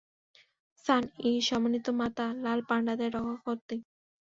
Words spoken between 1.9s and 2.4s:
মাতা,